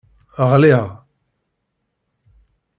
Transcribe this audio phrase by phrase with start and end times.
[0.51, 0.85] Ɣliɣ.